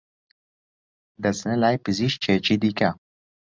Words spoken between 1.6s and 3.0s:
لای پزیشکێکی دیکە